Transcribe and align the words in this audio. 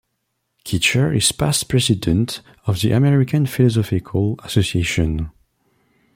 Kitcher 0.65 1.15
is 1.15 1.31
past 1.31 1.69
president 1.69 2.41
of 2.65 2.81
the 2.81 2.91
American 2.91 3.45
Philosophical 3.45 4.35
Association. 4.43 5.29